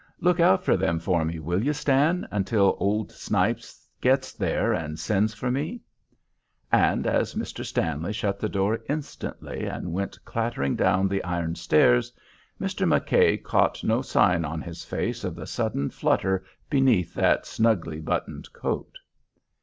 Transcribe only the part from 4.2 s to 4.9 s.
there